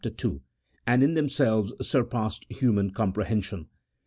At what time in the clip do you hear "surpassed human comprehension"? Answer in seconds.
1.79-3.67